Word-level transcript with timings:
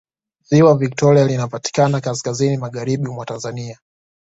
Ziwa 0.43 0.75
Viktoria 0.77 1.25
linapatikanankaskazini 1.25 2.57
Magharibi 2.57 3.07
mwa 3.09 3.25
Tanzania 3.25 3.79